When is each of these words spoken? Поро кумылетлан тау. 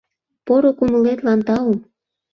Поро 0.45 0.71
кумылетлан 0.77 1.39
тау. 1.47 1.71